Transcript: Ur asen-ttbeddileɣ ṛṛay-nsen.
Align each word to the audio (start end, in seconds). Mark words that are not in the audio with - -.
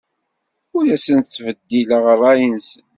Ur 0.75 0.83
asen-ttbeddileɣ 0.95 2.05
ṛṛay-nsen. 2.17 2.85